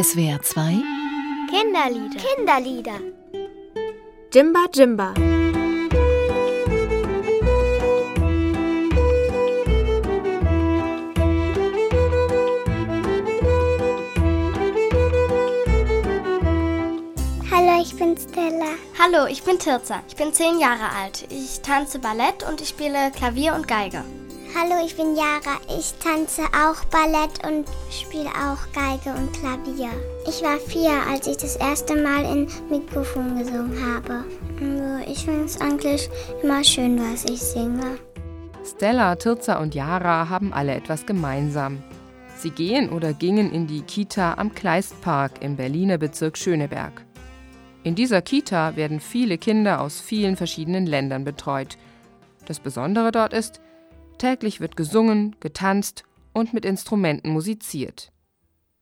SWR 0.00 0.40
2 0.40 0.80
Kinderlieder. 1.50 2.20
Kinderlieder. 2.20 3.00
Jimba 4.32 4.66
Jimba. 4.72 5.12
Hallo, 17.50 17.82
ich 17.82 17.96
bin 17.96 18.16
Stella. 18.16 18.66
Hallo, 19.00 19.26
ich 19.26 19.42
bin 19.42 19.58
Tirza. 19.58 20.04
Ich 20.06 20.14
bin 20.14 20.32
zehn 20.32 20.60
Jahre 20.60 20.90
alt. 20.96 21.26
Ich 21.30 21.60
tanze 21.62 21.98
Ballett 21.98 22.48
und 22.48 22.60
ich 22.60 22.68
spiele 22.68 23.10
Klavier 23.10 23.56
und 23.56 23.66
Geige. 23.66 24.04
Hallo, 24.56 24.82
ich 24.84 24.96
bin 24.96 25.14
Yara. 25.14 25.60
Ich 25.78 25.92
tanze 26.02 26.42
auch 26.46 26.82
Ballett 26.86 27.46
und 27.46 27.66
spiele 27.90 28.30
auch 28.30 28.72
Geige 28.72 29.16
und 29.16 29.30
Klavier. 29.34 29.90
Ich 30.26 30.42
war 30.42 30.58
vier, 30.58 30.92
als 31.10 31.26
ich 31.26 31.36
das 31.36 31.56
erste 31.56 31.94
Mal 32.02 32.24
in 32.24 32.48
Mikrofon 32.70 33.38
gesungen 33.38 33.76
habe. 33.84 34.24
Also 34.60 35.10
ich 35.10 35.24
finde 35.24 35.44
es 35.44 35.60
eigentlich 35.60 36.08
immer 36.42 36.64
schön, 36.64 36.98
was 36.98 37.24
ich 37.24 37.40
singe. 37.40 37.98
Stella, 38.64 39.16
Tirza 39.16 39.58
und 39.60 39.74
Yara 39.74 40.30
haben 40.30 40.54
alle 40.54 40.74
etwas 40.74 41.04
gemeinsam. 41.04 41.82
Sie 42.36 42.50
gehen 42.50 42.88
oder 42.88 43.12
gingen 43.12 43.52
in 43.52 43.66
die 43.66 43.82
Kita 43.82 44.34
am 44.34 44.54
Kleistpark 44.54 45.42
im 45.42 45.56
Berliner 45.56 45.98
Bezirk 45.98 46.38
Schöneberg. 46.38 47.04
In 47.84 47.94
dieser 47.94 48.22
Kita 48.22 48.76
werden 48.76 49.00
viele 49.00 49.36
Kinder 49.36 49.82
aus 49.82 50.00
vielen 50.00 50.36
verschiedenen 50.36 50.86
Ländern 50.86 51.24
betreut. 51.24 51.76
Das 52.46 52.60
Besondere 52.60 53.12
dort 53.12 53.34
ist, 53.34 53.60
täglich 54.18 54.60
wird 54.60 54.76
gesungen, 54.76 55.36
getanzt 55.40 56.04
und 56.32 56.52
mit 56.52 56.64
Instrumenten 56.64 57.30
musiziert. 57.30 58.12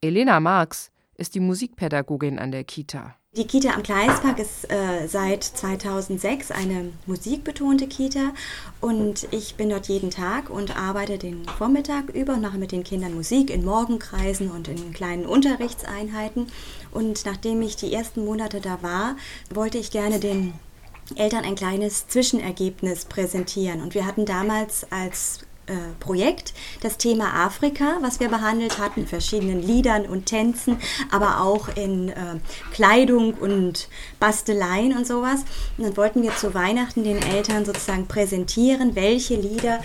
Elena 0.00 0.40
Marx 0.40 0.90
ist 1.16 1.34
die 1.34 1.40
Musikpädagogin 1.40 2.38
an 2.38 2.52
der 2.52 2.64
Kita. 2.64 3.14
Die 3.36 3.46
Kita 3.46 3.74
am 3.74 3.82
Gleispark 3.82 4.38
ist 4.38 4.70
äh, 4.70 5.06
seit 5.06 5.44
2006 5.44 6.50
eine 6.50 6.92
musikbetonte 7.06 7.86
Kita 7.86 8.32
und 8.80 9.28
ich 9.32 9.54
bin 9.54 9.68
dort 9.68 9.86
jeden 9.86 10.10
Tag 10.10 10.48
und 10.48 10.76
arbeite 10.76 11.18
den 11.18 11.44
Vormittag 11.44 12.08
über 12.14 12.34
und 12.34 12.40
mache 12.40 12.58
mit 12.58 12.72
den 12.72 12.84
Kindern 12.84 13.14
Musik 13.14 13.50
in 13.50 13.64
Morgenkreisen 13.64 14.50
und 14.50 14.66
in 14.66 14.92
kleinen 14.92 15.26
Unterrichtseinheiten. 15.26 16.46
Und 16.90 17.26
nachdem 17.26 17.60
ich 17.60 17.76
die 17.76 17.92
ersten 17.92 18.24
Monate 18.24 18.60
da 18.60 18.82
war, 18.82 19.16
wollte 19.52 19.78
ich 19.78 19.90
gerne 19.90 20.18
den 20.18 20.54
Eltern 21.16 21.44
ein 21.44 21.54
kleines 21.54 22.08
Zwischenergebnis 22.08 23.04
präsentieren. 23.04 23.82
Und 23.82 23.94
wir 23.94 24.06
hatten 24.06 24.26
damals 24.26 24.86
als 24.90 25.40
äh, 25.66 25.72
Projekt 26.00 26.54
das 26.80 26.96
Thema 26.96 27.44
Afrika, 27.44 27.98
was 28.00 28.20
wir 28.20 28.28
behandelt 28.28 28.78
hatten, 28.78 29.00
in 29.00 29.06
verschiedenen 29.06 29.62
Liedern 29.62 30.06
und 30.06 30.26
Tänzen, 30.26 30.78
aber 31.10 31.42
auch 31.42 31.68
in 31.68 32.08
äh, 32.08 32.14
Kleidung 32.72 33.34
und 33.34 33.88
Basteleien 34.18 34.96
und 34.96 35.06
sowas. 35.06 35.40
Und 35.76 35.84
dann 35.84 35.96
wollten 35.96 36.22
wir 36.22 36.34
zu 36.36 36.54
Weihnachten 36.54 37.04
den 37.04 37.22
Eltern 37.22 37.64
sozusagen 37.64 38.06
präsentieren, 38.06 38.96
welche 38.96 39.34
Lieder 39.34 39.80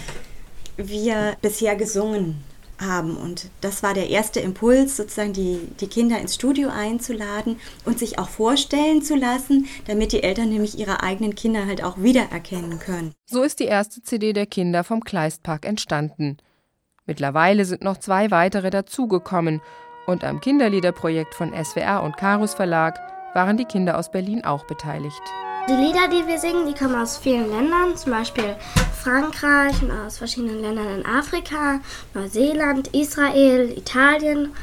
wir 0.77 1.35
bisher 1.41 1.75
gesungen 1.75 2.43
haben. 2.85 3.17
Und 3.17 3.49
das 3.61 3.83
war 3.83 3.93
der 3.93 4.09
erste 4.09 4.39
Impuls, 4.39 4.97
sozusagen 4.97 5.33
die, 5.33 5.59
die 5.79 5.87
Kinder 5.87 6.19
ins 6.19 6.35
Studio 6.35 6.69
einzuladen 6.69 7.59
und 7.85 7.99
sich 7.99 8.19
auch 8.19 8.29
vorstellen 8.29 9.01
zu 9.01 9.15
lassen, 9.15 9.67
damit 9.87 10.11
die 10.11 10.23
Eltern 10.23 10.49
nämlich 10.49 10.77
ihre 10.77 11.03
eigenen 11.03 11.35
Kinder 11.35 11.65
halt 11.65 11.83
auch 11.83 11.97
wiedererkennen 11.97 12.79
können. 12.79 13.13
So 13.25 13.43
ist 13.43 13.59
die 13.59 13.65
erste 13.65 14.01
CD 14.01 14.33
der 14.33 14.45
Kinder 14.45 14.83
vom 14.83 15.03
Kleistpark 15.03 15.65
entstanden. 15.65 16.37
Mittlerweile 17.05 17.65
sind 17.65 17.83
noch 17.83 17.97
zwei 17.97 18.31
weitere 18.31 18.69
dazugekommen 18.69 19.61
und 20.05 20.23
am 20.23 20.41
Kinderliederprojekt 20.41 21.35
von 21.35 21.53
SWR 21.53 22.03
und 22.03 22.17
Karus 22.17 22.53
Verlag 22.53 22.99
waren 23.33 23.57
die 23.57 23.65
Kinder 23.65 23.97
aus 23.97 24.11
Berlin 24.11 24.43
auch 24.43 24.65
beteiligt. 24.65 25.21
Die 25.69 25.75
Lieder, 25.75 26.09
die 26.09 26.27
wir 26.27 26.39
singen, 26.39 26.67
die 26.67 26.73
kommen 26.73 26.95
aus 26.95 27.17
vielen 27.17 27.49
Ländern, 27.49 27.95
zum 27.95 28.11
Beispiel 28.11 28.57
Frankreich 29.01 29.81
und 29.81 29.91
aus 29.91 30.17
verschiedenen 30.17 30.61
Ländern 30.61 30.99
in 30.99 31.05
Afrika, 31.05 31.79
Neuseeland, 32.13 32.89
Israel, 32.93 33.71
Italien. 33.77 34.53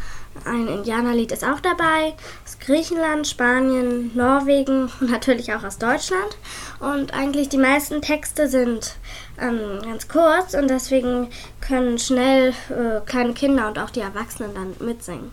Ein 0.45 0.69
Indianerlied 0.69 1.33
ist 1.33 1.43
auch 1.43 1.61
dabei, 1.61 2.15
aus 2.45 2.59
Griechenland, 2.59 3.27
Spanien, 3.27 4.11
Norwegen 4.15 4.91
und 5.01 5.11
natürlich 5.11 5.55
auch 5.55 5.65
aus 5.65 5.79
Deutschland. 5.79 6.37
Und 6.81 7.15
eigentlich 7.15 7.49
die 7.49 7.57
meisten 7.57 8.03
Texte 8.03 8.47
sind 8.47 8.97
ähm, 9.41 9.81
ganz 9.83 10.07
kurz 10.07 10.53
und 10.53 10.69
deswegen 10.69 11.31
können 11.63 11.99
schnell 11.99 12.51
äh, 12.69 13.01
kleine 13.07 13.33
Kinder 13.33 13.69
und 13.69 13.79
auch 13.79 13.91
die 13.91 14.01
Erwachsenen 14.01 14.55
dann 14.55 14.87
mitsingen. 14.87 15.33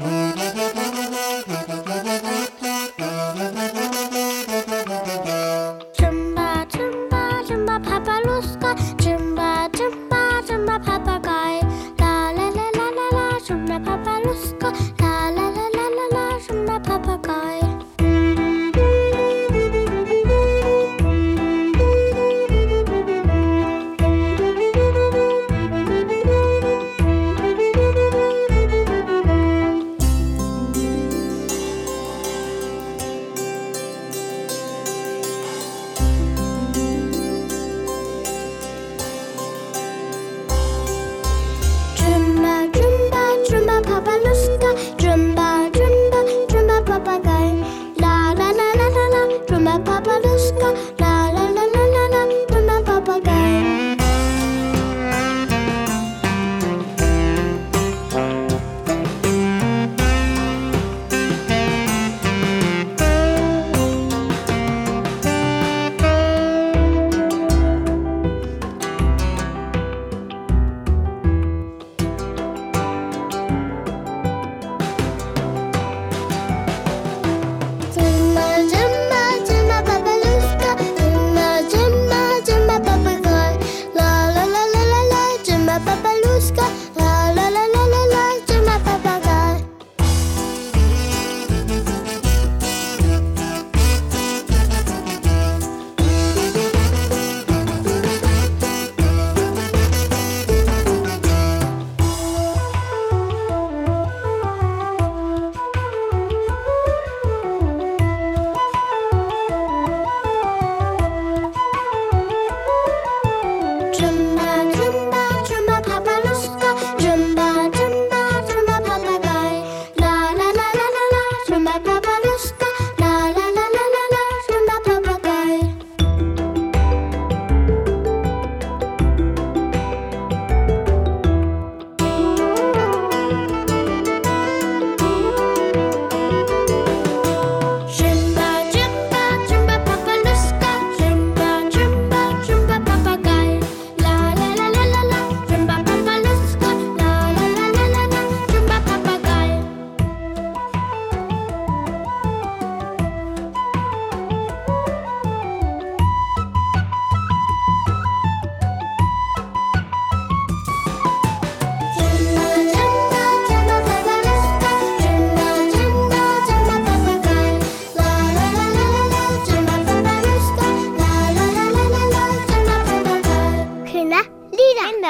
Jimba, 0.00 0.49